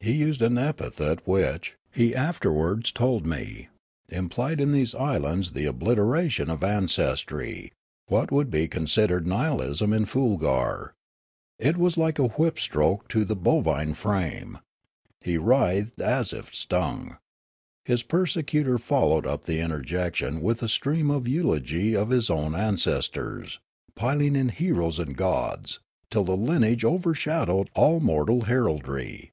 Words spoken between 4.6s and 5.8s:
in these islands the